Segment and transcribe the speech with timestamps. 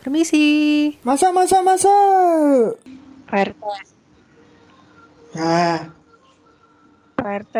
[0.00, 0.44] Permisi.
[1.04, 1.92] Masa, masa, masa.
[3.28, 3.62] Pak RT.
[5.36, 5.92] Nah,
[7.20, 7.56] Pak RT.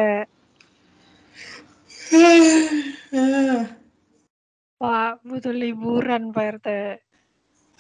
[4.81, 6.69] Pak, butuh liburan Pak RT.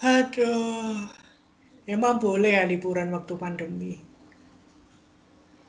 [0.04, 1.08] aduh.
[1.89, 3.96] Emang boleh ya liburan waktu pandemi?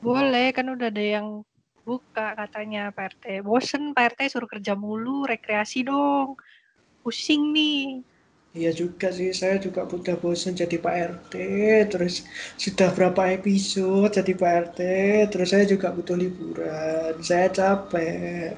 [0.04, 1.40] Boleh, kan udah ada yang
[1.88, 3.24] buka katanya Pak RT.
[3.40, 6.36] Bosen Pak RT suruh kerja mulu, rekreasi dong.
[7.00, 8.11] Pusing nih.
[8.60, 11.34] Iya juga sih, saya juga udah bosan jadi Pak RT,
[11.92, 12.14] terus
[12.64, 14.80] sudah berapa episode jadi Pak RT,
[15.32, 18.52] terus saya juga butuh liburan, saya capek.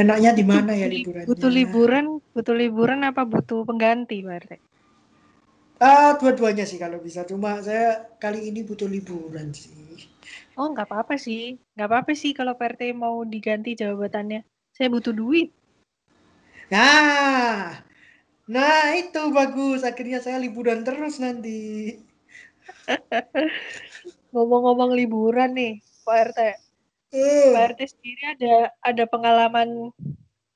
[0.00, 1.26] Enaknya di mana ya liburannya?
[1.28, 2.04] Butuh liburan,
[2.34, 4.52] butuh liburan apa butuh pengganti Pak RT?
[5.90, 7.88] Ah, dua-duanya sih kalau bisa, cuma saya
[8.22, 9.72] kali ini butuh liburan sih.
[10.58, 11.40] Oh, nggak apa-apa sih.
[11.74, 14.38] Nggak apa-apa sih kalau Pak RT mau diganti jabatannya.
[14.76, 15.46] Saya butuh duit.
[16.70, 17.85] Nah,
[18.46, 21.98] nah itu bagus, akhirnya saya liburan terus nanti.
[24.32, 26.40] Ngomong-ngomong liburan nih, Pak RT.
[27.14, 29.90] Eh, Pak RT sendiri ada ada pengalaman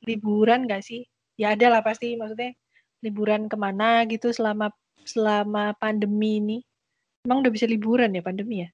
[0.07, 1.07] liburan nggak sih?
[1.35, 2.55] Ya ada lah pasti, maksudnya
[3.01, 4.71] liburan ke mana gitu selama
[5.03, 6.59] selama pandemi ini.
[7.27, 8.71] Emang udah bisa liburan ya pandemi ya?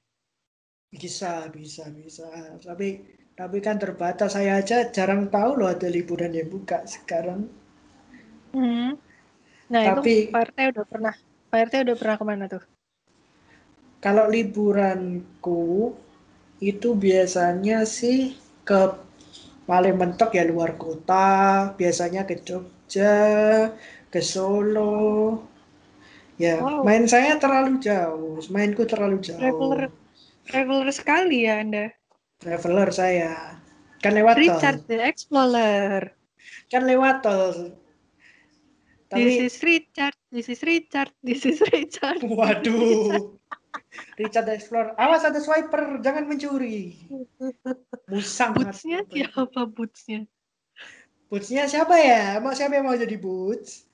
[0.97, 2.27] bisa, bisa, bisa.
[2.63, 3.05] Tapi
[3.37, 4.35] tapi kan terbatas.
[4.35, 7.51] Saya aja jarang tahu loh ada liburan yang buka sekarang.
[8.57, 8.97] Hmm.
[9.67, 11.15] Nah Tapi- itu Pak RT udah pernah,
[11.51, 12.63] Pak RT udah pernah ke mana tuh?
[13.99, 15.91] Kalau liburanku
[16.63, 18.95] itu biasanya sih ke
[19.67, 23.19] paling mentok ya luar kota, biasanya ke Jogja,
[24.07, 25.43] ke Solo.
[26.37, 26.85] Ya, Wow.
[26.85, 29.41] main saya terlalu jauh, mainku terlalu jauh.
[29.41, 29.89] Traveler,
[30.45, 31.91] traveler sekali ya Anda.
[32.39, 33.57] Traveler saya.
[34.05, 34.45] Kan lewat tol.
[34.45, 36.13] Richard the Explorer.
[36.69, 37.73] Kan lewat tol.
[39.07, 42.19] This Tapi is Richard, this is Richard, this is Richard.
[42.37, 43.39] waduh.
[44.19, 44.99] Richard the Explorer.
[44.99, 46.99] Awas ada swiper, jangan mencuri.
[48.11, 48.59] Musang.
[48.59, 50.27] Bootsnya siapa bootsnya?
[51.31, 52.43] Bootsnya siapa ya?
[52.43, 53.87] Mau siapa yang mau jadi boots?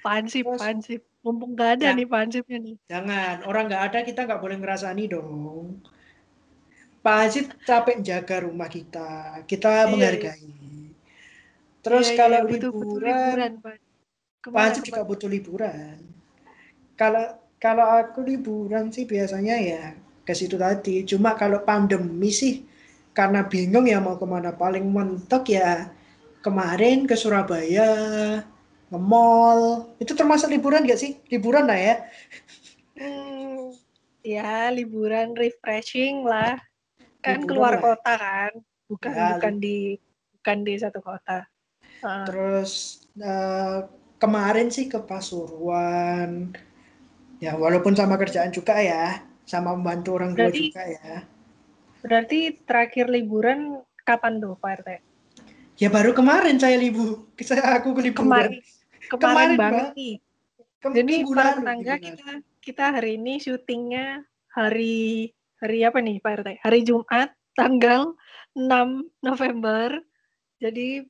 [0.00, 1.00] Pansip, Terus- pansip.
[1.20, 1.98] Mumpung gak ada Ya.
[2.00, 2.76] nih pansipnya nih.
[2.88, 5.84] Jangan, orang nggak ada kita nggak boleh ngerasani dong.
[7.04, 10.52] Haji capek jaga rumah kita, kita Iya, menghargai.
[11.84, 13.80] Terus Iya, kalau iya, butuh, butuh liburan, liburan,
[14.40, 16.00] Ke mana, Haji juga butuh liburan.
[16.96, 19.84] Kalau kalau aku liburan sih biasanya ya
[20.24, 21.04] ke situ tadi.
[21.04, 22.64] Cuma kalau pandemi sih
[23.12, 24.56] karena bingung ya mau ke mana.
[24.56, 25.92] Paling mentok ya
[26.40, 27.92] kemarin ke Surabaya,
[28.88, 29.92] nge-mall.
[30.00, 31.20] Itu termasuk liburan nggak sih?
[31.28, 31.94] Liburan lah ya.
[32.96, 33.76] Hmm,
[34.24, 36.56] ya liburan refreshing lah.
[37.20, 37.82] Kan Liburan keluar lah.
[37.84, 38.52] kota kan,
[38.88, 39.76] bukan Ya, bukan di
[40.40, 41.44] bukan di satu kota.
[42.00, 46.52] Terus eh, kemarin sih ke Pasuruan.
[47.40, 51.24] Ya walaupun sama kerjaan juga ya, sama membantu orang tua juga ya.
[52.00, 54.88] berarti terakhir liburan kapan tuh Pak RT?
[55.80, 58.52] Ya baru kemarin saya libu, saya aku ke liburan.
[58.52, 58.52] Kemarin,
[59.08, 59.96] kemarin, Kemarin, banget Mbak.
[59.96, 60.14] nih.
[60.80, 62.30] Ke- Jadi para tetangga kita
[62.60, 65.28] kita hari ini syutingnya hari
[65.60, 66.48] hari apa nih Pak RT?
[66.64, 68.16] Hari Jumat tanggal
[68.56, 70.00] 6 November.
[70.60, 71.04] Jadi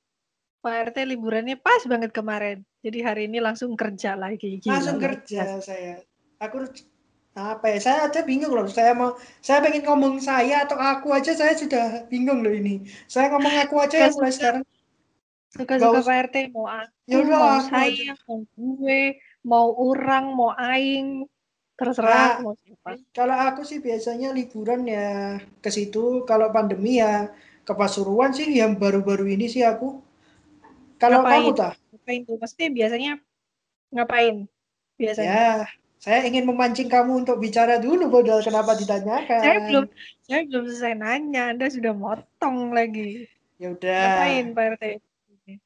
[0.62, 2.66] Pak RT liburannya pas banget kemarin.
[2.81, 4.57] Jadi hari ini langsung kerja lagi.
[4.57, 6.01] Gila, langsung kerja saya.
[6.41, 6.65] Aku
[7.37, 7.79] apa ya?
[7.79, 8.65] Saya aja bingung loh.
[8.67, 12.89] Saya mau, saya pengen ngomong saya atau aku aja saya sudah bingung loh ini.
[13.05, 14.63] Saya ngomong aku aja ya mulai sekarang.
[15.51, 16.01] Suka-suka.
[16.01, 19.03] Pak RT mau aku, Ya udah, mau aku saya, mau gue,
[19.43, 21.27] mau orang, mau aing.
[21.75, 23.01] Terserah Nah, mau siapa.
[23.11, 26.23] Kalau aku sih biasanya liburan ya ke situ.
[26.29, 27.33] Kalau pandemi ya
[27.65, 29.97] ke Pasuruan sih yang baru-baru ini sih aku.
[31.01, 31.41] Kalau Ngapain?
[31.41, 31.80] kamu tak?
[32.10, 32.37] Ngapain tuh?
[32.43, 33.12] Maksudnya biasanya
[33.94, 34.37] ngapain?
[34.98, 35.31] Biasanya.
[35.31, 35.50] Ya,
[36.03, 39.41] saya ingin memancing kamu untuk bicara dulu, padahal kenapa ditanyakan?
[39.47, 39.84] Saya belum
[40.26, 43.31] saya belum selesai nanya, Anda sudah motong lagi.
[43.62, 44.02] Ya udah.
[44.02, 44.85] Ngapain Pak RT?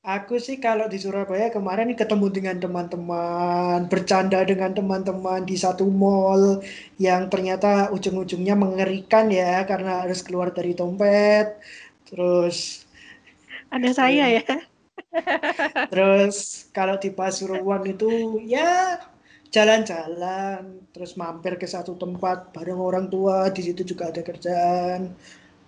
[0.01, 6.65] Aku sih kalau di Surabaya kemarin ketemu dengan teman-teman, bercanda dengan teman-teman di satu mall
[6.97, 11.57] yang ternyata ujung-ujungnya mengerikan ya karena harus keluar dari dompet.
[12.09, 12.85] Terus
[13.69, 14.45] Ada saya ya.
[15.91, 16.37] Terus
[16.77, 18.99] kalau di Pasuruan itu ya
[19.55, 25.15] jalan-jalan, terus mampir ke satu tempat bareng orang tua, di situ juga ada kerjaan.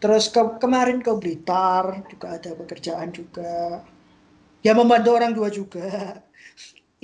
[0.02, 3.82] Terus ke, kemarin ke Blitar juga ada pekerjaan juga.
[4.66, 5.86] Ya membantu orang tua juga.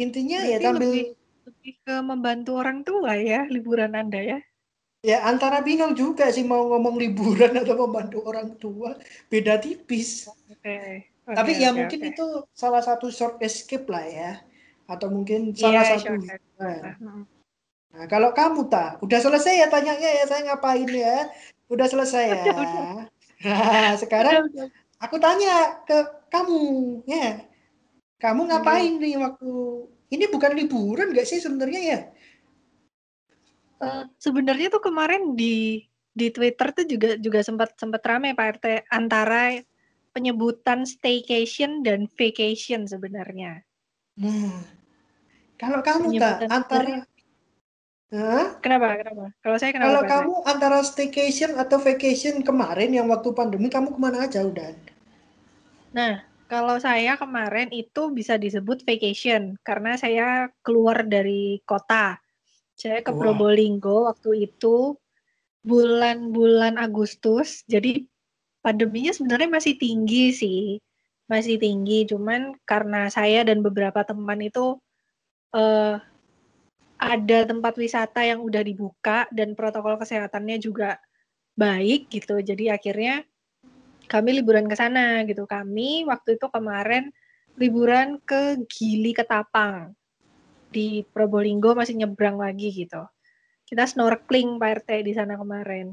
[0.05, 1.05] Intinya ya Berarti sambil lebih
[1.47, 4.39] lebih ke membantu orang tua ya liburan Anda ya.
[5.03, 8.91] ya antara bingung juga sih mau ngomong liburan atau membantu orang tua.
[9.31, 10.27] Beda tipis.
[10.51, 11.12] Oke.
[11.23, 14.33] Tapi Oke, ya oke, mungkin itu salah satu short escape lah ya.
[14.91, 16.37] atau mungkin salah Iya, satu shortcut.
[16.37, 16.83] hiburan.
[17.01, 17.23] Mhm.
[17.93, 21.31] Nah, kalau kamu tak, udah selesai ya tanyanya ya, saya ngapain ya?
[21.71, 22.43] Udah selesai ya.
[22.45, 22.93] Udah, udah.
[23.47, 24.67] Nah, sekarang Udah, udah.
[25.01, 25.97] aku tanya ke
[26.29, 26.61] kamu,
[27.09, 27.47] ya.
[28.21, 29.51] Kamu ngapain nih waktu
[30.13, 31.99] ini bukan liburan nggak sih sebenarnya ya?
[33.83, 35.83] Eh, sebenarnya tuh kemarin di
[36.13, 39.57] di Twitter tuh juga juga sempat sempat rame Pak RT antara
[40.13, 43.65] penyebutan staycation dan vacation sebenarnya.
[44.21, 44.61] Nah,
[45.57, 47.09] kalau kamu tak antara
[48.13, 48.61] Hah?
[48.61, 49.01] Kenapa?
[49.01, 49.27] Kenapa?
[49.41, 49.89] Kalau saya kenapa?
[49.89, 54.77] Kalau kamu antara staycation atau vacation kemarin yang waktu pandemi kamu ke mana aja udah?
[55.97, 62.21] Nah, kalau saya kemarin itu bisa disebut vacation karena saya keluar dari kota.
[62.77, 63.17] Saya ke.
[63.17, 64.93] Probolinggo waktu itu
[65.65, 67.65] bulan-bulan Agustus.
[67.65, 68.12] Jadi
[68.63, 70.63] pandeminya sebenarnya masih tinggi sih.
[71.31, 74.79] Masih tinggi, cuman karena saya dan beberapa teman itu
[75.53, 75.97] eh
[77.03, 81.03] ada tempat wisata yang udah dibuka dan protokol kesehatannya juga
[81.59, 82.39] baik gitu.
[82.39, 83.27] Jadi akhirnya
[84.07, 85.43] kami liburan ke sana gitu.
[85.51, 87.11] Kami waktu itu kemarin
[87.59, 89.93] liburan ke Gili Ketapang
[90.73, 93.03] di Probolinggo masih nyebrang lagi gitu.
[93.67, 95.93] Kita snorkeling Pak RT di sana kemarin.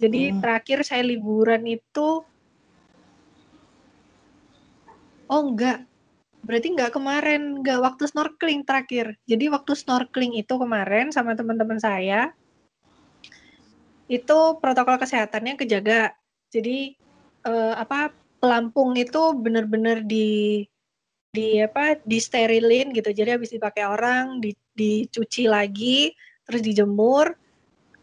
[0.00, 0.40] Jadi Hmm.
[0.40, 2.24] terakhir saya liburan itu
[5.30, 5.86] Oh enggak,
[6.42, 9.14] berarti enggak kemarin, enggak waktu snorkeling terakhir.
[9.30, 12.34] Jadi waktu snorkeling itu kemarin sama teman-teman saya,
[14.10, 16.10] itu protokol kesehatannya kejaga.
[16.50, 16.98] Jadi
[17.46, 18.10] eh, apa
[18.42, 20.66] pelampung itu benar-benar di
[21.30, 23.14] di apa disterilin gitu.
[23.14, 26.10] Jadi habis dipakai orang, di, dicuci lagi,
[26.42, 27.30] terus dijemur,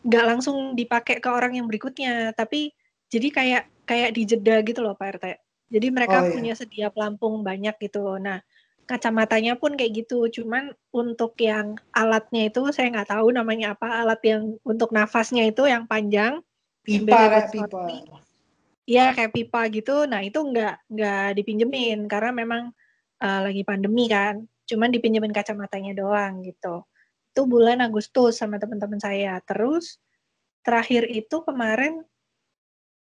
[0.07, 2.71] nggak langsung dipakai ke orang yang berikutnya, tapi
[3.11, 5.25] jadi kayak kayak dijeda gitu loh Pak RT.
[5.67, 6.31] Jadi mereka Oh, iya.
[6.31, 8.15] punya sedia pelampung banyak gitu.
[8.19, 8.39] Nah,
[8.87, 10.31] kacamatanya pun kayak gitu.
[10.31, 14.03] Cuman untuk yang alatnya itu saya nggak tahu namanya apa.
[14.03, 16.39] Alat yang untuk nafasnya itu yang panjang.
[16.87, 17.83] Pipa buat pipa.
[18.87, 20.07] Iya kayak pipa gitu.
[20.07, 22.71] Nah itu nggak nggak dipinjemin karena memang
[23.19, 24.47] eh, lagi pandemi kan.
[24.63, 26.87] Cuman dipinjemin kacamatanya doang gitu.
[27.37, 29.37] Itu bulan Agustus sama teman-teman saya.
[29.45, 30.01] Terus
[30.65, 32.01] terakhir itu kemarin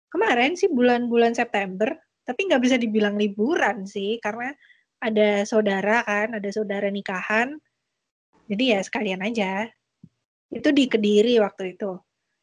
[0.09, 1.93] kemarin sih bulan-bulan September.
[2.25, 4.49] Tapi nggak bisa dibilang liburan sih karena
[4.97, 7.61] ada saudara kan, ada saudara nikahan.
[8.49, 9.69] Jadi ya sekalian aja.
[10.49, 11.93] Itu di Kediri waktu itu.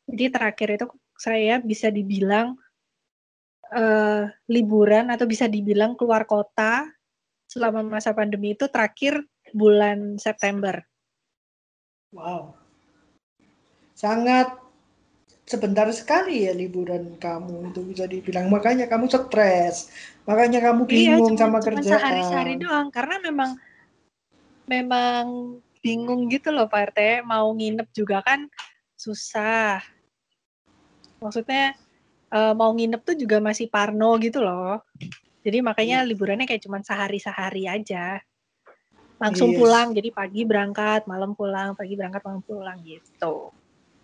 [0.07, 0.87] Jadi terakhir itu
[1.19, 2.55] saya bisa dibilang
[3.75, 6.87] eh, liburan atau bisa dibilang keluar kota
[7.51, 10.87] selama masa pandemi itu terakhir bulan September.
[12.11, 12.59] Wow.
[13.95, 14.59] Sangat
[15.51, 18.47] sebentar sekali ya liburan kamu itu bisa dibilang.
[18.47, 19.91] Makanya kamu stres.
[20.27, 21.99] Makanya kamu bingung iya, cuman, sama cuman kerjaan.
[21.99, 23.51] sehari-sehari doang karena memang
[24.71, 25.25] memang
[25.83, 28.47] bingung gitu loh Pak RT mau nginep juga kan
[28.95, 29.83] susah.
[31.19, 31.75] Maksudnya
[32.31, 34.79] eh, mau nginep tuh juga masih parno gitu loh.
[35.41, 38.21] Jadi makanya liburannya kayak cuman sehari-sehari aja.
[39.23, 39.59] Langsung Yes.
[39.59, 43.35] pulang, jadi pagi berangkat, malam pulang, pagi berangkat, malam pulang gitu.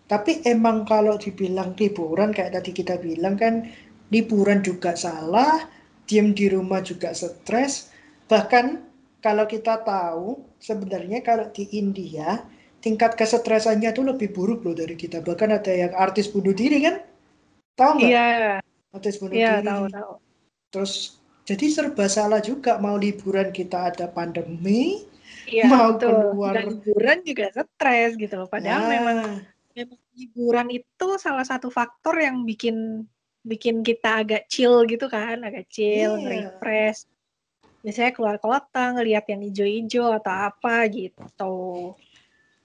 [0.06, 3.54] Tapi emang kalau dibilang liburan kayak tadi kita bilang kan
[4.14, 5.66] liburan juga salah,
[6.06, 7.90] diem di rumah juga stres.
[8.30, 8.66] Bahkan
[9.25, 10.26] kalau kita tahu
[10.62, 12.46] sebenarnya kalau di India
[12.85, 15.18] tingkat kesetresannya tuh lebih buruk loh dari kita.
[15.26, 16.96] Bahkan ada yang artis bunuh diri kan?
[17.78, 18.14] Tahu nggak?
[18.14, 18.61] Iya,
[18.96, 19.66] Artis bunuh iya diri.
[19.66, 20.12] tahu tahu.
[20.73, 20.94] Terus
[21.46, 25.06] jadi serba salah juga mau liburan kita ada pandemi,
[25.46, 26.10] Iya, mau betul.
[26.10, 26.52] keluar.
[26.58, 28.50] Dan liburan juga stres gitu loh.
[28.50, 29.18] Padahal Nah, memang
[29.78, 33.06] memang liburan itu salah satu faktor yang bikin
[33.46, 36.50] bikin kita agak chill gitu kan, agak chill, Iya.
[36.58, 37.06] refresh.
[37.86, 41.54] Biasanya keluar kota, ngelihat yang hijau-hijau atau apa gitu.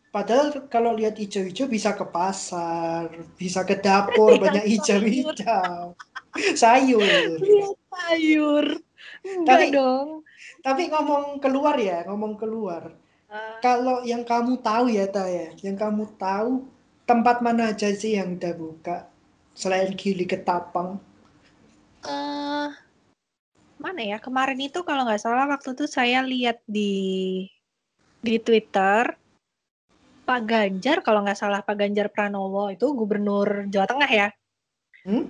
[0.10, 5.94] Padahal kalau lihat hijau-hijau bisa ke pasar, bisa ke dapur Lihat banyak hijau-hijau.
[6.58, 7.38] Sayur.
[7.38, 8.66] Lihat sayur.
[9.22, 10.08] Enggak Tapi- dong.
[10.62, 12.94] Tapi ngomong keluar ya, ngomong keluar.
[13.32, 16.66] Eh, Kalau yang kamu tahu ya, Taya, yang kamu tahu
[17.06, 18.98] tempat mana aja sih yang udah buka
[19.54, 20.98] selain Gili Ketapang?
[22.02, 22.68] eh,
[23.78, 24.18] mana ya?
[24.18, 27.46] Kemarin itu kalau nggak salah waktu itu saya lihat di
[28.22, 29.14] di Twitter
[30.26, 34.28] Pak Ganjar kalau nggak salah Pak Ganjar Pranowo itu gubernur Jawa Tengah ya.
[35.06, 35.26] Hmm?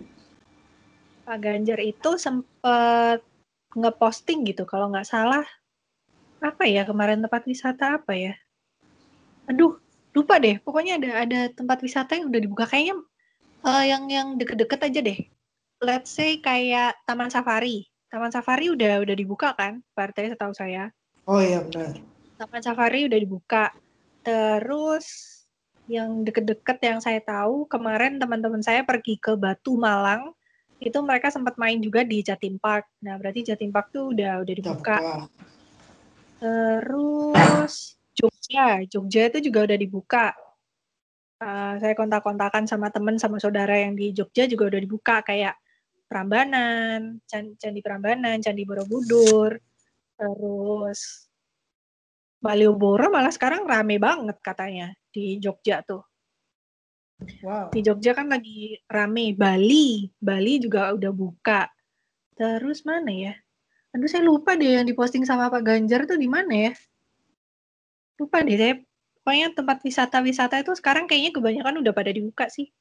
[1.31, 3.23] Pak Ganjar itu sempat
[3.71, 5.47] ngeposting gitu kalau nggak salah
[6.43, 8.35] apa ya kemarin tempat wisata apa ya?
[9.47, 9.79] Aduh
[10.11, 10.59] lupa deh.
[10.59, 12.99] Pokoknya ada ada tempat wisata yang udah dibuka kayaknya
[13.63, 15.19] eh, yang yang deket-deket aja deh.
[15.79, 17.87] Let's say kayak Taman Safari.
[18.11, 20.91] Taman Safari udah udah dibuka kan, Pak RT setahu saya.
[21.31, 21.95] Oh iya benar.
[22.43, 23.71] Taman Safari udah dibuka.
[24.27, 25.07] Terus
[25.87, 30.35] yang deket-deket yang saya tahu kemarin teman-teman saya pergi ke Batu Malang
[30.81, 32.89] itu mereka sempat main juga di Jatim Park.
[33.05, 34.97] Nah berarti Jatim Park tuh udah udah dibuka.
[36.41, 40.25] Terus Jogja, Jogja itu juga udah dibuka.
[41.41, 45.57] Uh, saya kontak-kontakan sama teman sama saudara yang di Jogja juga udah dibuka kayak
[46.05, 49.55] Prambanan, Candi Prambanan, Candi Borobudur,
[50.19, 51.31] terus
[52.41, 56.10] Malioboro malah sekarang rame banget katanya di Jogja tuh.
[57.45, 57.69] Wow.
[57.73, 59.33] Di Jogja kan lagi rame.
[59.37, 61.69] Bali, Bali juga udah buka.
[62.33, 63.33] Terus mana ya?
[63.91, 66.73] Aduh saya lupa deh yang diposting sama Pak Ganjar tuh di mana ya?
[68.17, 68.75] Lupa deh saya
[69.21, 72.71] pokoknya tempat wisata-wisata itu sekarang kayaknya kebanyakan udah pada dibuka sih.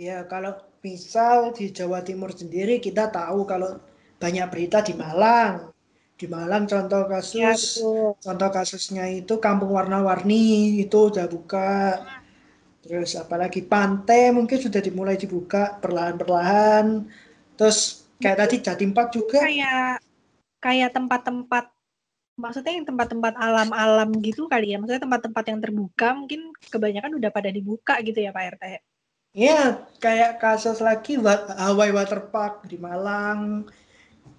[0.00, 3.76] Ya, kalau misal di Jawa Timur sendiri kita tahu kalau
[4.16, 5.72] banyak berita di Malang.
[6.16, 7.52] Di Malang contoh kasus ya,
[8.20, 11.96] contoh kasusnya itu Kampung Warna-Warni itu udah buka.
[12.80, 17.04] Terus apalagi pantai mungkin sudah dimulai dibuka perlahan-perlahan.
[17.56, 20.04] Terus kayak tadi Jatim Park juga kayak
[20.60, 21.72] kayak tempat-tempat
[22.36, 27.48] maksudnya yang tempat-tempat alam-alam gitu kali ya maksudnya tempat-tempat yang terbuka mungkin kebanyakan udah pada
[27.52, 28.64] dibuka gitu ya Pak RT
[29.30, 31.14] Iya, kayak kasus lagi
[31.54, 33.62] Hawaii Water Park di Malang.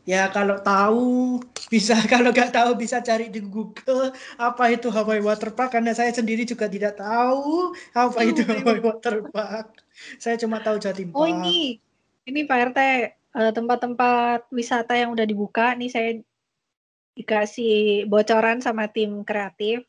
[0.01, 1.37] Ya kalau tahu
[1.69, 4.09] bisa kalau nggak tahu bisa cari di Google
[4.41, 8.81] apa itu Hawaii Water Park karena saya sendiri juga tidak tahu apa oh, itu Hawaii
[8.81, 9.85] Water Park.
[10.17, 11.77] Saya cuma tahu Jatim Oh ini
[12.25, 16.09] ini Pak RT eh, tempat-tempat wisata yang udah dibuka nih saya
[17.11, 19.83] dikasih bocoran sama tim kreatif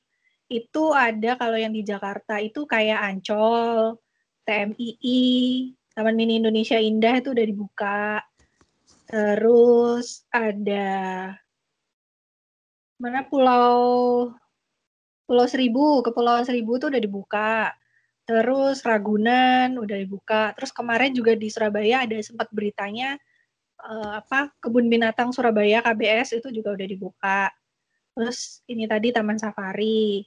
[0.52, 3.96] itu ada kalau yang di Jakarta itu kayak Ancol,
[4.44, 5.24] TMII,
[5.96, 8.20] Taman Mini Indonesia Indah itu udah dibuka.
[9.12, 10.88] Terus ada
[12.96, 13.76] mana Pulau
[15.28, 17.76] Pulau Seribu, ke Pulau Seribu itu udah dibuka.
[18.24, 20.56] Terus Ragunan udah dibuka.
[20.56, 23.20] Terus kemarin juga di Surabaya ada sempat beritanya
[23.84, 27.52] uh, apa kebun binatang Surabaya KBS itu juga udah dibuka.
[28.16, 30.24] Terus ini tadi Taman Safari.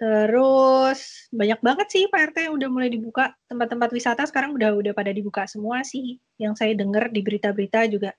[0.00, 5.12] Terus banyak banget sih Pak RT udah mulai dibuka tempat-tempat wisata sekarang udah udah pada
[5.12, 6.16] dibuka semua sih.
[6.40, 8.16] Yang saya dengar di berita-berita juga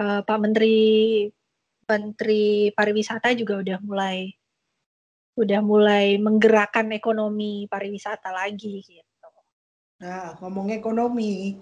[0.00, 0.80] uh, Pak Menteri
[1.84, 4.32] Menteri Pariwisata juga udah mulai
[5.36, 9.28] udah mulai menggerakkan ekonomi pariwisata lagi gitu.
[10.00, 11.60] Nah, ngomong ekonomi,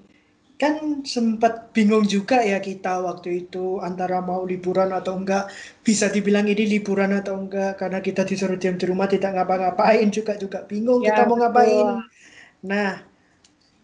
[0.59, 5.47] kan sempat bingung juga ya kita waktu itu antara mau liburan atau enggak
[5.87, 10.35] bisa dibilang ini liburan atau enggak karena kita disuruh diam di rumah tidak ngapa-ngapain juga
[10.35, 11.43] juga bingung ya, kita mau betul.
[11.47, 11.87] ngapain
[12.67, 12.93] nah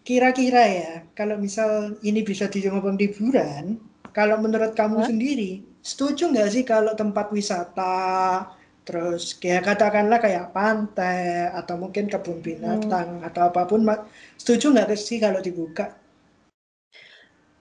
[0.03, 3.79] kira-kira ya kalau misal ini bisa dijawab liburan
[4.11, 5.07] kalau menurut kamu Hah?
[5.07, 8.51] sendiri setuju nggak sih kalau tempat wisata
[8.83, 13.27] terus kayak katakanlah kayak pantai atau mungkin kebun binatang hmm.
[13.31, 13.87] atau apa pun
[14.35, 16.03] setuju nggak sih kalau dibuka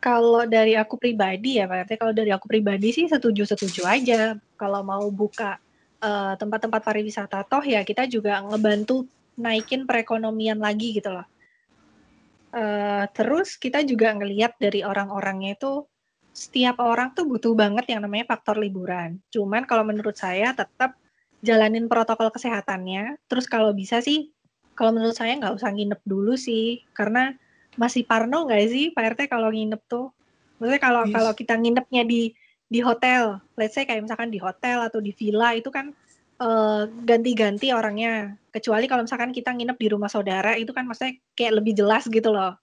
[0.04, 4.36] kalau dari aku pribadi ya Pak RT, kalau dari aku pribadi sih setuju-setuju aja.
[4.60, 5.56] Kalau mau buka
[6.04, 9.08] tempat tempat-tempat pariwisata, toh ya kita juga ngebantu
[9.40, 11.24] naikin perekonomian lagi gitu loh.
[12.52, 15.88] Uh, terus kita juga ngelihat dari orang-orangnya itu
[16.36, 19.16] setiap orang tuh butuh banget yang namanya faktor liburan.
[19.32, 21.00] Cuman kalau menurut saya tetap
[21.40, 23.16] jalanin protokol kesehatannya.
[23.24, 24.28] Terus kalau bisa sih,
[24.76, 27.32] kalau menurut saya nggak usah nginep dulu sih, karena
[27.80, 30.10] masih parno nggak sih Pak RT kalau nginep tuh?
[30.58, 31.12] Maksudnya kalau yes.
[31.14, 32.32] kalau kita nginepnya di
[32.64, 35.92] di hotel, let's say kayak misalkan di hotel atau di villa itu kan
[36.40, 38.34] uh, ganti-ganti orangnya.
[38.50, 42.32] Kecuali kalau misalkan kita nginep di rumah saudara itu kan maksudnya kayak lebih jelas gitu
[42.32, 42.56] loh.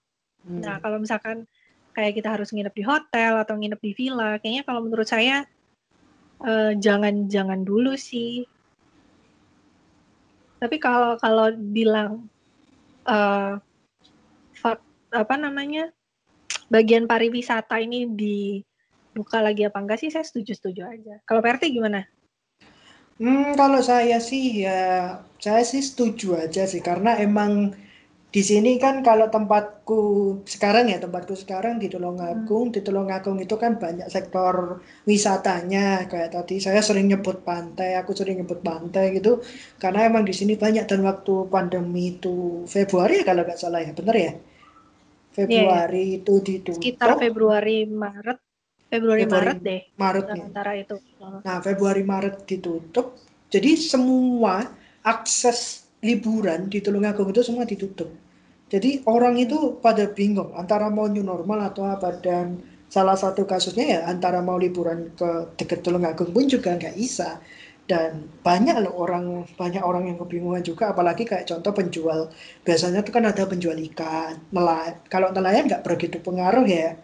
[0.44, 0.60] Hmm.
[0.60, 1.46] Nah kalau misalkan
[1.92, 5.44] kayak kita harus nginep di hotel atau nginep di villa, kayaknya kalau menurut saya
[6.42, 8.44] uh, jangan jangan dulu sih.
[10.58, 12.26] Tapi kalau kalau bilang
[13.06, 13.58] uh,
[15.12, 15.92] apa namanya
[16.72, 21.14] bagian pariwisata ini dibuka lagi apa enggak sih saya setuju-setuju aja.
[21.28, 22.08] Kalau PRT gimana?
[23.20, 27.76] Hmm, kalau saya sih ya saya sih setuju aja sih karena emang
[28.32, 30.00] di sini kan kalau tempatku
[30.48, 32.74] sekarang ya tempatku sekarang di Tulungagung, hmm.
[32.74, 38.40] di Tulungagung itu kan banyak sektor wisatanya kayak tadi saya sering nyebut pantai, aku sering
[38.40, 39.44] nyebut pantai gitu
[39.76, 43.92] karena emang di sini banyak dan waktu pandemi itu Februari ya kalau nggak salah ya,
[43.92, 44.32] bener ya?
[45.32, 46.80] Februari yeah, itu ditutup.
[46.80, 48.38] Sekitar Februari Maret,
[48.92, 49.82] Februari, Februari Maret deh.
[49.96, 50.44] Maret ya.
[50.44, 50.96] Antara itu.
[51.20, 53.16] Nah, Februari Maret ditutup.
[53.48, 54.64] Jadi semua
[55.04, 58.12] akses liburan di Tulungagung itu semua ditutup.
[58.72, 62.56] Jadi orang itu pada bingung antara mau new normal atau apa dan
[62.92, 67.40] salah satu kasusnya ya antara mau liburan ke dekat Tulungagung pun juga nggak bisa
[67.90, 72.20] dan banyak loh orang banyak orang yang kebingungan juga apalagi kayak contoh penjual.
[72.62, 74.94] Biasanya tuh kan ada penjual ikan nelayan.
[75.10, 76.96] Kalau nelayan nggak begitu pengaruh ya.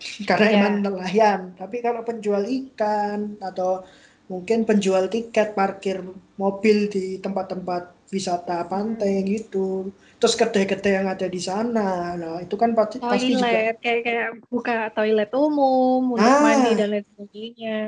[0.28, 0.58] Karena yeah.
[0.62, 1.40] emang nelayan.
[1.58, 3.84] Tapi kalau penjual ikan atau
[4.30, 6.06] mungkin penjual tiket parkir
[6.38, 12.70] mobil di tempat-tempat wisata pantai gitu terus kedai-kedai yang ada di sana nah itu kan
[12.76, 17.78] pasti toilet, pasti juga kayak kayak buka toilet umum untuk nah, mandi dan lain sebagainya.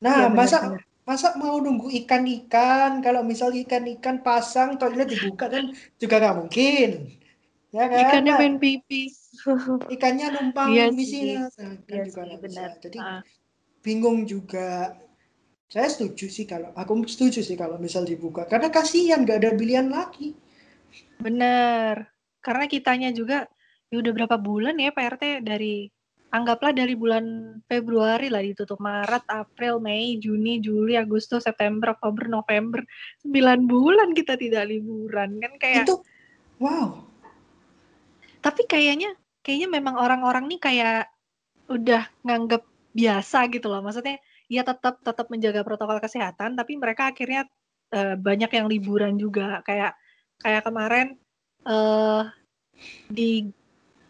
[0.00, 0.82] Nah ya, masa benar.
[1.02, 3.02] Masa mau nunggu ikan-ikan?
[3.02, 6.90] Kalau misal ikan-ikan pasang toilet dibuka kan juga nggak mungkin.
[7.72, 8.00] Ya kan?
[8.04, 9.08] Ikannya main pipi.
[9.88, 11.34] ikannya numpang iya di sini.
[11.40, 12.70] Nah, kan iya juga sih, benar.
[12.76, 12.82] bisa.
[12.84, 13.20] jadi uh.
[13.80, 14.96] bingung juga.
[15.72, 18.44] Saya setuju sih kalau aku setuju sih kalau misal dibuka.
[18.44, 20.36] Karena kasihan nggak ada pilihan lagi.
[21.16, 22.12] Bener.
[22.44, 23.48] Karena kitanya juga,
[23.88, 25.88] ya udah berapa bulan ya Pak RT dari
[26.32, 32.80] anggaplah dari bulan Februari lah ditutup Maret, April, Mei, Juni, Juli, Agustus, September, Oktober, November.
[33.20, 36.00] 9 bulan kita tidak liburan kan kayak Itu
[36.56, 37.04] wow.
[38.40, 39.12] Tapi kayaknya
[39.44, 41.12] kayaknya memang orang-orang nih kayak
[41.68, 42.64] udah nganggep
[42.96, 43.84] biasa gitu loh.
[43.84, 44.16] Maksudnya
[44.48, 47.48] ya tetap tetap menjaga protokol kesehatan tapi mereka akhirnya
[47.92, 49.96] uh, banyak yang liburan juga kayak
[50.40, 51.16] kayak kemarin
[51.64, 52.28] uh,
[53.08, 53.48] di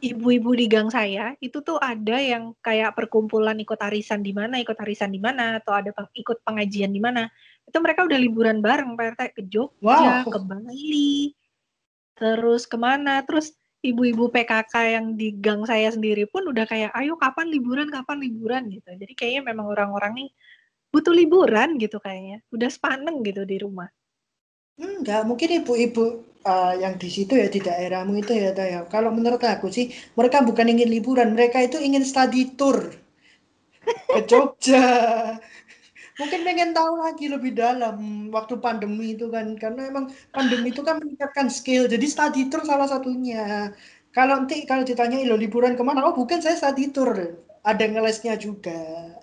[0.02, 4.74] ibu-ibu di gang saya itu tuh ada yang kayak perkumpulan ikut arisan di mana, ikut
[4.82, 7.30] arisan di mana, atau ada peng, ikut pengajian di mana.
[7.62, 10.26] Itu mereka udah liburan bareng, Pak RT ke Jogja, wow.
[10.26, 11.30] ke Bali,
[12.18, 13.54] terus ke mana, terus
[13.86, 18.62] ibu-ibu PKK yang di gang saya sendiri pun udah kayak, ayo kapan liburan, kapan liburan
[18.74, 18.90] gitu.
[18.90, 20.30] Jadi kayaknya memang orang-orang nih
[20.90, 23.86] butuh liburan gitu kayaknya, udah sepaneng gitu di rumah.
[24.82, 28.84] Enggak, mungkin ibu-ibu uh, yang di situ ya di daerahmu itu ya, ya.
[28.86, 32.92] Kalau menurut aku sih mereka bukan ingin liburan, mereka itu ingin study tour
[33.82, 34.86] ke Jogja.
[36.20, 41.00] Mungkin pengen tahu lagi lebih dalam waktu pandemi itu kan, karena emang pandemi itu kan
[41.00, 41.88] meningkatkan skill.
[41.88, 43.72] Jadi study tour salah satunya.
[44.12, 46.04] Kalau nanti kalau ditanya lo liburan ke mana?
[46.04, 47.16] Oh bukan saya study tour,
[47.64, 49.16] ada ngelesnya juga.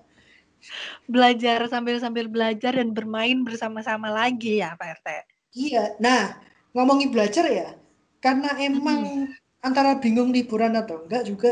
[1.06, 5.08] Belajar sambil sambil belajar dan bermain bersama-sama lagi ya Pak RT.
[5.56, 7.76] Iya, nah ngomongin belajar ya,
[8.22, 9.66] karena emang hmm.
[9.66, 11.52] antara bingung liburan atau enggak juga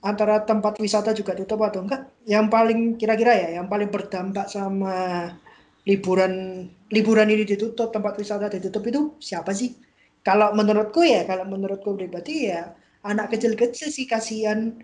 [0.00, 5.28] antara tempat wisata juga tutup atau enggak, yang paling kira-kira ya, yang paling berdampak sama
[5.84, 9.76] liburan liburan ini ditutup, tempat wisata ditutup itu siapa sih?
[10.20, 14.76] Kalau menurutku ya, kalau menurutku pribadi ya anak kecil-kecil sih kasihan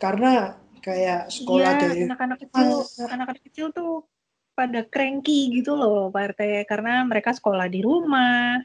[0.00, 2.68] karena kayak sekolah iya, dari anak-anak kecil,
[3.04, 4.08] anak-anak kecil tuh
[4.56, 8.60] pada cranky gitu loh Pak RT karena mereka sekolah di rumah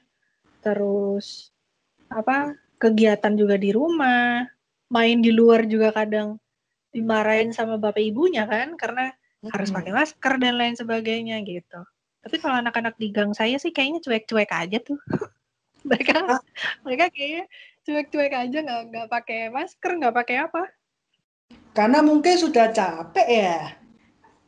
[0.66, 1.54] terus
[2.10, 4.50] apa kegiatan juga di rumah
[4.90, 6.42] main di luar juga kadang
[6.90, 9.14] dimarahin sama bapak ibunya kan karena
[9.46, 9.52] hmm.
[9.54, 11.86] harus pakai masker dan lain sebagainya gitu.
[12.26, 14.98] Tapi kalau anak-anak di gang saya sih kayaknya cuek-cuek aja tuh.
[15.86, 16.42] Mereka ah.
[16.82, 17.46] mereka kayaknya
[17.86, 20.64] cuek-cuek aja nggak nggak pakai masker nggak pakai apa.
[21.78, 23.78] Karena mungkin sudah capek ya?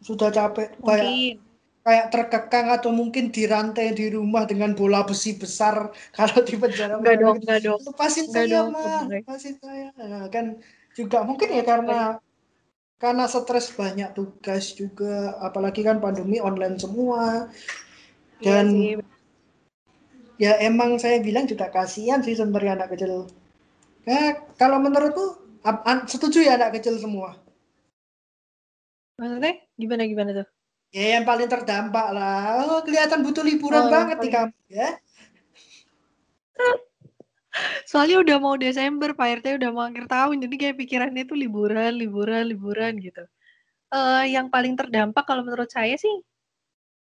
[0.02, 1.38] Sudah capek kayak
[1.88, 5.88] kayak terkekang atau mungkin dirantai di rumah dengan bola besi besar.
[6.18, 7.80] Kalau di penjara nggak dong nggak dong.
[7.80, 9.96] Lepasin saya mah lepasin saya.
[9.96, 10.60] Nah, kan
[10.92, 12.20] juga mungkin ya karena
[13.00, 17.48] karena stres banyak tugas juga apalagi kan pandemi online semua.
[18.44, 19.00] Iya dan iya
[20.38, 23.32] ya emang saya bilang juga kasihan sih sebenarnya anak kecil.
[24.04, 25.40] Ya kalau menurutku
[26.04, 27.40] setuju ya anak kecil semua?
[29.18, 30.57] Maksudnya gimana gimana tuh?
[30.96, 32.64] Ya yang paling terdampak lah.
[32.64, 34.90] Oh, kelihatan butuh liburan oh, banget di kamu ya.
[37.90, 41.98] Soalnya udah mau Desember, Pak RT udah mau akhir tahun, jadi kayak pikirannya tuh liburan,
[41.98, 43.24] liburan, liburan gitu.
[43.90, 46.22] Uh, yang paling terdampak kalau menurut saya sih,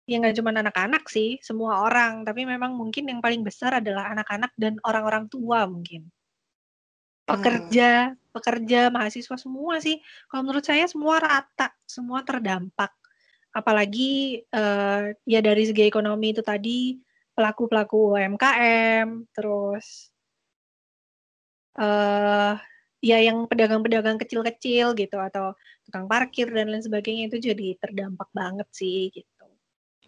[0.04, 2.22] ya nggak cuma anak-anak sih, semua orang.
[2.22, 6.06] Tapi memang mungkin yang paling besar adalah anak-anak dan orang-orang tua mungkin.
[7.24, 9.96] Pekerja, pekerja, mahasiswa semua sih.
[10.28, 12.92] Kalau menurut saya semua rata, semua terdampak.
[13.54, 16.98] Apalagi uh, ya dari segi ekonomi itu tadi
[17.34, 20.10] pelaku-pelaku UMKM, terus
[21.78, 22.58] uh,
[23.04, 28.68] ya yang pedagang-pedagang kecil-kecil gitu atau tukang parkir dan lain sebagainya itu jadi terdampak banget
[28.72, 29.46] sih gitu.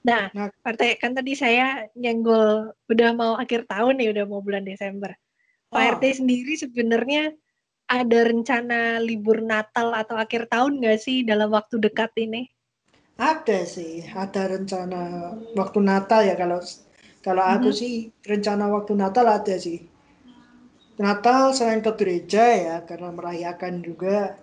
[0.07, 4.63] Nah, nah partai kan tadi saya nyenggol udah mau akhir tahun nih, udah mau bulan
[4.63, 5.13] Desember.
[5.69, 5.87] Pak oh.
[5.99, 7.35] RT sendiri sebenarnya
[7.87, 12.47] ada rencana libur Natal atau akhir tahun nggak sih dalam waktu dekat ini?
[13.17, 16.61] Ada sih, ada rencana waktu Natal ya kalau
[17.25, 17.57] kalau mm -hmm.
[17.65, 19.81] aku sih rencana waktu Natal ada sih.
[20.97, 24.37] Natal selain ke gereja ya karena merayakan juga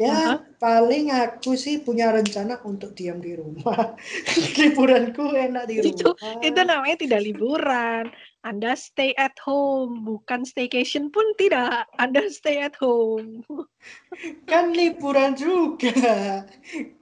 [0.00, 0.36] ya uh -huh.
[0.56, 3.94] paling aku sih punya rencana untuk diam di rumah.
[4.58, 6.40] Liburanku enak di Itu, rumah.
[6.40, 8.04] itu namanya tidak liburan.
[8.42, 11.86] Anda stay at home, bukan staycation pun tidak.
[12.02, 13.46] Anda stay at home.
[14.50, 16.42] Kan liburan juga.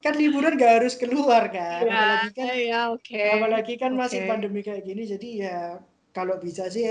[0.04, 1.88] Kan liburan gak harus keluar kan.
[1.88, 3.22] Ya, apalagi kan ya, oke.
[3.40, 4.28] apalagi kan masih Oke.
[4.28, 5.58] pandemi kayak gini jadi ya
[6.12, 6.84] kalau bisa sih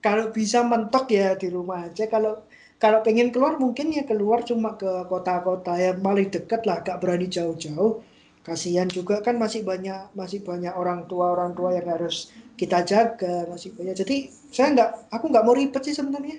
[0.00, 2.04] kalau bisa mentok ya di rumah aja.
[2.08, 2.44] Kalau
[2.76, 7.24] kalau pengen keluar mungkin ya keluar cuma ke kota-kota yang paling dekat lah, gak berani
[7.28, 8.04] jauh-jauh.
[8.44, 13.42] Kasihan juga kan masih banyak masih banyak orang tua orang tua yang harus kita jaga
[13.50, 13.98] masih banyak.
[13.98, 16.38] Jadi saya nggak aku nggak mau ribet sih sebenarnya.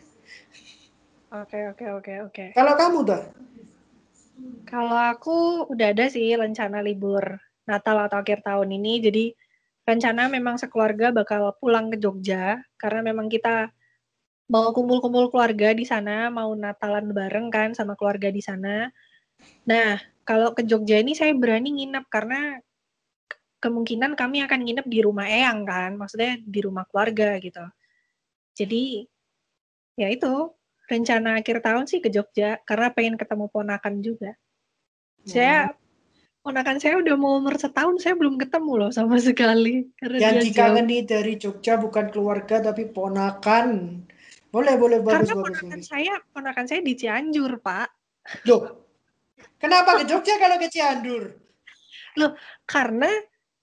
[1.36, 2.46] Oke, oke, oke, oke.
[2.56, 3.24] Kalau kamu dah?
[4.64, 9.04] Kalau aku udah ada sih rencana libur Natal atau akhir tahun ini.
[9.04, 9.26] Jadi
[9.84, 13.68] rencana memang sekeluarga bakal pulang ke Jogja karena memang kita
[14.48, 18.88] mau kumpul-kumpul keluarga di sana, mau Natalan bareng kan sama keluarga di sana.
[19.68, 22.60] Nah, kalau ke Jogja ini saya berani nginep karena
[23.28, 27.64] ke- kemungkinan kami akan nginep di rumah Eyang kan, maksudnya di rumah keluarga gitu.
[28.56, 29.04] Jadi
[30.00, 30.56] ya itu
[30.88, 34.32] rencana akhir tahun sih ke Jogja karena pengen ketemu ponakan juga.
[35.28, 35.76] Saya
[36.40, 41.04] ponakan saya udah mau umur setahun, saya belum ketemu loh sama sekali karena Yang dikageni
[41.04, 44.00] dari Jogja bukan keluarga tapi ponakan.
[44.48, 45.88] Boleh, boleh, bagus, Karena bagus, ponakan bagus.
[45.92, 47.88] saya, ponakan saya di Cianjur, Pak.
[48.48, 48.62] Loh,
[49.60, 51.24] kenapa ke Jogja kalau ke Cianjur?
[52.64, 53.12] Karena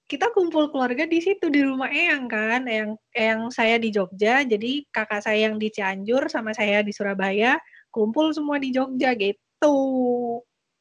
[0.04, 4.84] kita kumpul keluarga di situ di rumah Eyang kan, Eyang, Eyang saya di Jogja, jadi
[4.92, 7.56] kakak saya yang di Cianjur sama saya di Surabaya
[7.88, 9.76] kumpul semua di Jogja gitu.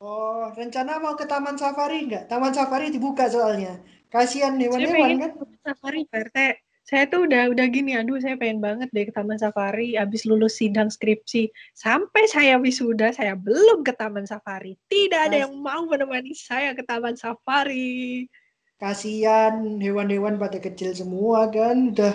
[0.03, 2.27] Oh, rencana mau ke Taman Safari nggak?
[2.27, 3.79] Taman Safari dibuka soalnya.
[4.11, 5.31] Kasihan hewan-hewan kan?
[5.63, 6.37] safari, Pak RT.
[6.93, 10.61] Saya tuh udah udah gini, aduh saya pengen banget deh ke Taman Safari abis lulus
[10.61, 11.49] sidang skripsi.
[11.73, 14.77] Sampai saya wisuda, saya belum ke Taman Safari.
[14.93, 18.29] Tidak ada yang mau menemani saya ke Taman Safari.
[18.77, 21.97] Kasihan hewan-hewan pada kecil semua kan.
[21.97, 22.13] Udah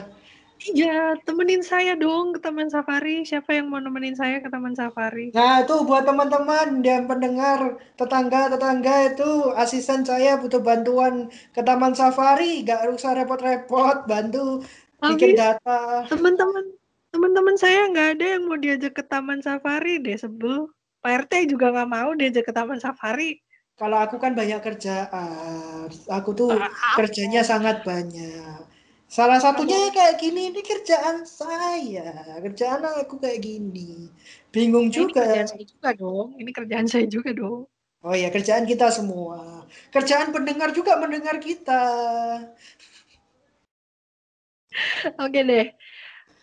[0.66, 0.86] Iya,
[1.26, 3.10] temenin saya dong ke Taman Safari.
[3.28, 5.26] Siapa yang mau nemenin saya ke Taman Safari?
[5.36, 7.60] Nah, itu buat teman-teman yang pendengar,
[8.00, 9.24] tetangga-tetangga itu
[9.62, 11.14] asisten saya butuh bantuan
[11.54, 14.64] ke Taman Safari, nggak usah repot-repot, bantu
[15.08, 16.08] bikin data.
[16.10, 16.64] teman-teman
[17.12, 20.68] teman-teman saya nggak ada yang mau diajak ke Taman Safari deh sebel.
[21.02, 23.30] Pak RT juga nggak mau diajak ke Taman Safari.
[23.80, 28.58] Kalau aku kan banyak kerjaan, aku tuh Ah, kerjanya sangat banyak.
[29.08, 32.12] Salah satunya kayak gini, ini kerjaan saya,
[32.44, 34.12] kerjaan aku kayak gini.
[34.52, 35.24] Bingung Ini juga.
[35.24, 36.36] kerjaan saya juga dong.
[36.36, 37.64] Ini kerjaan saya juga dong.
[38.04, 39.64] Oh ya, kerjaan kita semua.
[39.88, 41.82] Kerjaan pendengar juga mendengar kita.
[45.24, 45.72] Oke deh.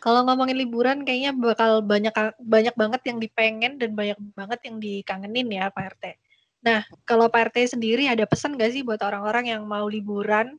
[0.01, 5.47] Kalau ngomongin liburan kayaknya bakal banyak banyak banget yang dipengen dan banyak banget yang dikangenin
[5.53, 6.03] ya Pak RT.
[6.65, 10.57] Nah, kalau Pak RT sendiri ada pesan nggak sih buat orang-orang yang mau liburan?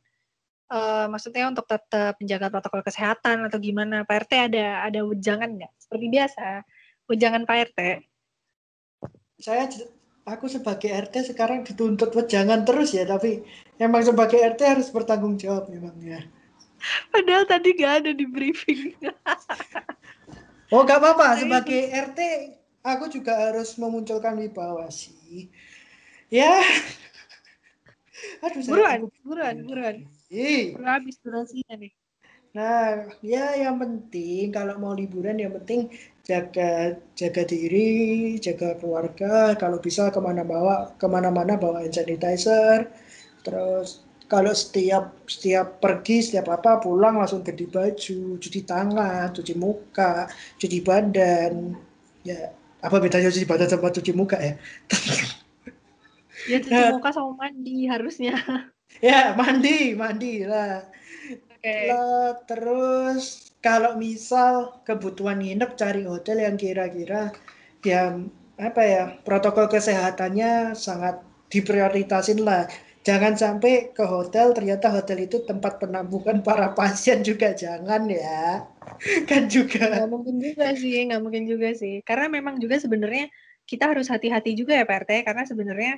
[0.66, 4.02] Eh, maksudnya untuk tetap menjaga protokol kesehatan atau gimana?
[4.02, 5.72] Pak RT ada ada wejangan nggak?
[5.78, 6.66] Seperti biasa,
[7.06, 7.80] wejangan Pak RT.
[9.38, 9.70] Saya
[10.26, 13.46] aku sebagai RT sekarang dituntut wejangan terus ya, tapi
[13.78, 16.26] emang sebagai RT harus bertanggung jawab memang ya.
[17.14, 18.90] Padahal tadi nggak ada di briefing.
[20.66, 21.38] Oh, gak apa-apa.
[21.38, 22.20] Saya Sebagai RT,
[22.82, 25.46] aku juga harus memunculkan wibawa sih.
[26.26, 26.58] Ya.
[28.42, 29.96] Aduh, saya Buruan, buruan, buruan.
[30.30, 30.76] Ih.
[30.86, 31.92] Habis durasinya nih.
[32.56, 35.92] Nah, ya yang penting kalau mau liburan yang penting
[36.24, 39.52] jaga jaga diri, jaga keluarga.
[39.60, 42.88] Kalau bisa ke mana bawa ke mana-mana bawa hand sanitizer.
[43.44, 43.88] Terus
[44.32, 50.24] kalau setiap setiap pergi setiap apa pulang langsung ganti baju, cuci tangan, cuci muka,
[50.60, 51.76] cuci badan.
[52.24, 54.54] Ya apa bedanya cuci badan sama cuci muka ya?
[56.50, 56.90] Ya cuci Nah.
[56.92, 58.30] muka sama mandi harusnya.
[59.04, 60.86] Ya mandi, mandi lah.
[61.52, 61.76] Oke.
[61.90, 67.34] Lah, terus kalau misal kebutuhan nginep cari hotel yang kira-kira
[67.82, 71.20] yang apa ya protokol kesehatannya sangat
[71.52, 72.64] diprioritasin lah.
[73.06, 78.66] Jangan sampai ke hotel ternyata hotel itu tempat penampungan para pasien juga jangan ya.
[79.28, 80.06] Kan juga.
[80.06, 82.02] Nggak mungkin juga sih, nggak mungkin juga sih.
[82.02, 83.30] Karena memang juga sebenarnya
[83.66, 85.92] kita harus hati-hati juga ya Pak RT, karena sebenarnya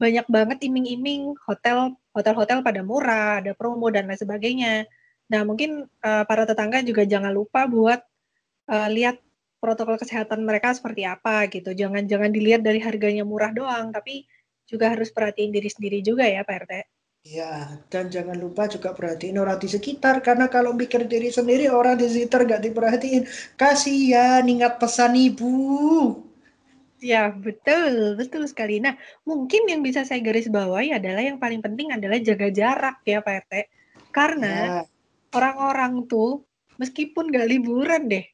[0.00, 4.88] banyak banget iming-iming hotel hotel-hotel pada murah, ada promo dan lain sebagainya.
[5.28, 8.00] Nah mungkin eh, para tetangga juga jangan lupa buat
[8.72, 9.20] eh, lihat
[9.60, 11.76] protokol kesehatan mereka seperti apa gitu.
[11.76, 14.24] Jangan jangan dilihat dari harganya murah doang, tapi
[14.64, 16.72] juga harus perhatiin diri sendiri juga ya Pak RT.
[17.20, 22.00] Ya, dan jangan lupa juga perhatiin orang di sekitar karena kalau mikir diri sendiri orang
[22.00, 23.28] di sekitar nggak diperhatiin,
[23.60, 26.29] kasihan ingat pesan ibu.
[27.00, 28.76] Ya, betul, betul sekali.
[28.76, 28.92] Nah,
[29.24, 33.48] mungkin yang bisa saya garis bawahi adalah yang paling penting adalah jaga jarak ya Pak
[33.48, 33.54] RT.
[34.12, 34.80] Karena Ya.
[35.32, 36.44] orang-orang tuh
[36.76, 38.24] meskipun nggak liburan deh,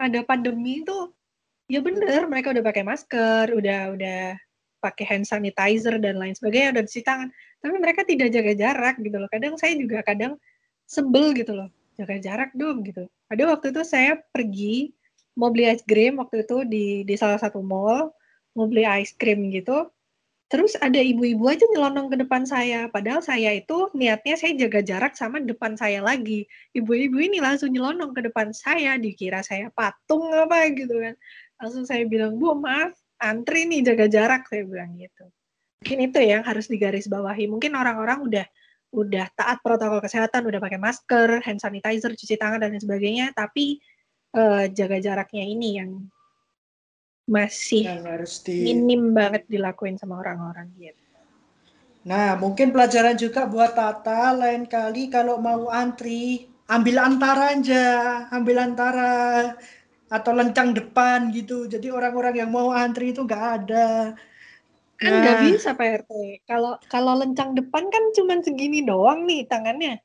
[0.00, 1.12] ada pandemi itu
[1.68, 4.20] ya bener mereka udah pakai masker, udah udah
[4.80, 7.28] pakai hand sanitizer dan lain sebagainya, udah cuci tangan.
[7.60, 9.28] Tapi mereka tidak jaga jarak gitu loh.
[9.28, 10.40] Kadang saya juga kadang
[10.88, 11.68] sebel gitu loh.
[12.00, 13.04] Jaga jarak dong gitu.
[13.28, 14.96] Ada waktu itu saya pergi
[15.40, 18.12] mau beli es krim waktu itu di di salah satu mall,
[18.52, 19.88] mau beli ice cream gitu.
[20.50, 25.14] Terus ada ibu-ibu aja nyelonong ke depan saya, padahal saya itu niatnya saya jaga jarak
[25.14, 26.44] sama depan saya lagi.
[26.74, 31.14] Ibu-ibu ini langsung nyelonong ke depan saya, dikira saya patung apa gitu kan.
[31.62, 35.30] Langsung saya bilang, "Bu, maaf, antri nih jaga jarak," saya bilang gitu.
[35.86, 37.46] Mungkin itu yang harus digarisbawahi.
[37.46, 38.46] Mungkin orang-orang udah
[38.90, 43.78] udah taat protokol kesehatan, udah pakai masker, hand sanitizer, cuci tangan dan sebagainya, tapi
[44.34, 45.90] uh, jaga jaraknya ini yang
[47.30, 50.98] masih Yang harus di minim banget dilakuin sama orang-orang gitu.
[52.00, 57.86] Nah, mungkin pelajaran juga buat Tata lain kali kalau mau antri, ambil antara aja,
[58.32, 59.12] ambil antara
[60.10, 61.68] atau lencang depan gitu.
[61.68, 64.16] Jadi orang-orang yang mau antri itu nggak ada.
[64.96, 66.12] Kan nggak bisa Pak RT.
[66.48, 70.00] Kalau kalau lencang depan kan cuma segini doang nih tangannya.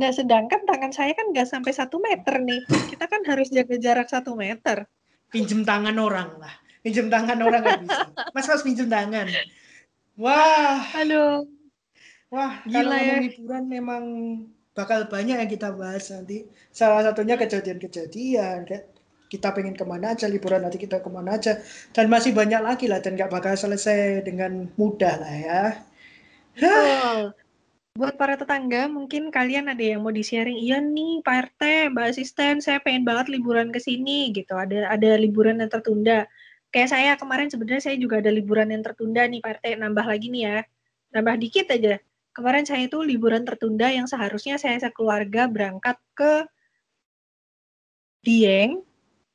[0.00, 2.64] Nah, sedangkan tangan saya kan nggak sampai satu meter nih.
[2.88, 4.88] Kita kan harus jaga jarak satu meter.
[5.28, 6.56] Pinjem tangan orang lah.
[6.80, 8.08] Pinjem tangan orang nggak bisa.
[8.32, 9.28] Mas mas pinjem tangan.
[10.16, 10.80] Wah.
[11.04, 11.44] Aduh.
[12.32, 13.16] Wah, Gila kalau ya.
[13.20, 14.04] liburan memang
[14.72, 16.48] bakal banyak yang kita bahas nanti.
[16.72, 18.64] Salah satunya kejadian-kejadian.
[19.30, 21.60] Kita pengen ke mana aja, liburan nanti kita ke mana aja.
[21.92, 25.62] Dan masih banyak lagi lah, dan nggak bakal selesai dengan mudah lah ya.
[26.54, 27.34] Betul.
[28.00, 32.64] Buat para tetangga, mungkin kalian ada yang mau di-sharing, iya nih Pak RT, Mbak Asisten,
[32.64, 34.56] saya pengen banget liburan ke sini gitu.
[34.56, 36.24] Ada ada liburan yang tertunda.
[36.72, 40.32] Kayak saya kemarin sebenarnya saya juga ada liburan yang tertunda nih Pak RT, nambah lagi
[40.32, 40.58] nih ya.
[41.12, 42.00] Nambah dikit aja.
[42.32, 46.48] Kemarin saya itu liburan tertunda yang seharusnya saya sekeluarga berangkat ke
[48.24, 48.80] Dieng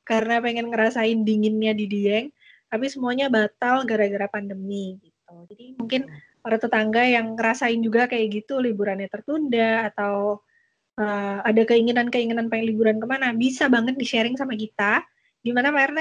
[0.09, 2.33] karena pengen ngerasain dinginnya di Dieng,
[2.73, 5.33] tapi semuanya batal gara-gara pandemi gitu.
[5.53, 6.09] Jadi mungkin
[6.45, 10.45] para tetangga yang ngerasain juga kayak gitu liburannya tertunda atau
[11.01, 15.01] uh, ada keinginan-keinginan pengen liburan ke mana, bisa banget di-sharing sama kita.
[15.41, 15.99] Gimana Pak RT?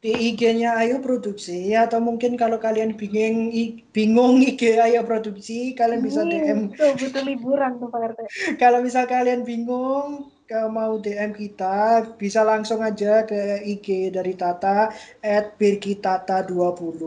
[0.00, 3.52] Di IG-nya Ayo Produksi atau mungkin kalau kalian bingung
[3.94, 6.74] bingung IG Ayo Produksi, kalian bisa DM.
[6.74, 8.20] Tuh, betul liburan tuh Pak RT.
[8.62, 14.90] kalau misal kalian bingung, mau DM kita bisa langsung aja ke IG dari Tata
[15.22, 16.98] at birgitata20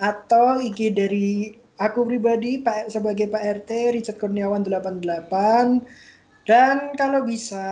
[0.00, 5.02] atau IG dari aku pribadi Pak sebagai Pak RT Richard Kurniawan 88
[6.42, 7.62] dan kalau bisa,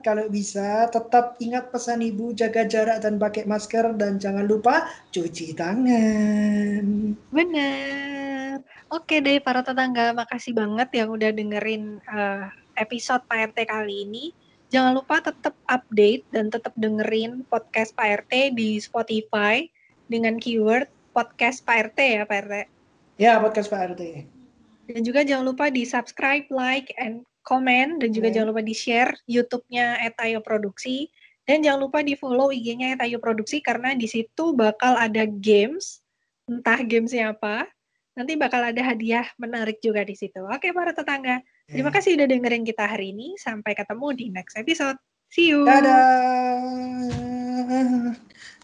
[0.00, 5.52] kalau bisa tetap ingat pesan ibu jaga jarak dan pakai masker dan jangan lupa cuci
[5.52, 7.12] tangan.
[7.28, 8.64] Benar.
[8.88, 12.48] Oke deh para tetangga, makasih banget yang udah dengerin uh,
[12.80, 14.32] episode Pak RT kali ini.
[14.72, 19.68] Jangan lupa tetap update dan tetap dengerin podcast Pak RT di Spotify
[20.08, 22.77] dengan keyword podcast Pak RT ya Pak RT.
[23.18, 24.30] Ya, podcast Pak RT.
[24.94, 28.34] Dan juga jangan lupa di subscribe, like, and komen dan juga hmm.
[28.38, 31.10] jangan lupa di share YouTube-nya Etayo Produksi.
[31.42, 35.98] Dan jangan lupa di follow IG-nya Etayo Produksi karena di situ bakal ada games.
[36.48, 37.68] Entah gamesnya apa
[38.18, 40.42] nanti bakal ada hadiah menarik juga di situ.
[40.48, 41.38] Oke para tetangga.
[41.70, 41.94] Terima ya.
[42.00, 43.36] kasih udah dengerin kita hari ini.
[43.36, 44.96] Sampai ketemu di next episode.
[45.28, 45.66] See you.
[45.66, 46.00] Dadah.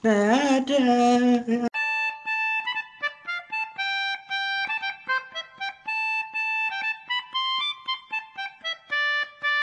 [0.00, 1.68] Dadah